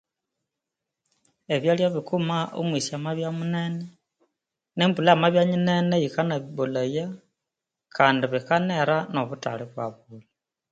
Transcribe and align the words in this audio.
Ebyalya 1.55 1.87
bikuma 1.95 2.37
omwisi 2.59 2.91
amabya 2.97 3.29
munene 3.37 3.83
Kandi 3.89 4.75
nembulha 4.77 5.11
yamabya 5.13 5.43
nyinene 5.49 5.95
yikanabimbolhaya 6.03 7.05
kandi 7.95 8.23
bikanera 8.33 8.97
nobutali 9.13 9.63
ibwabulha 9.67 10.27